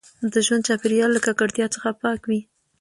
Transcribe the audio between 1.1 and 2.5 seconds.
له ککړتیا څخه پاک وي.